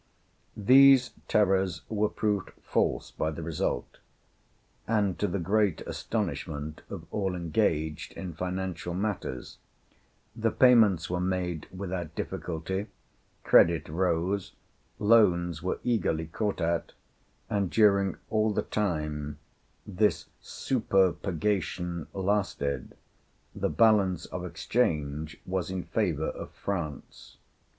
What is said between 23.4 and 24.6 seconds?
the balance of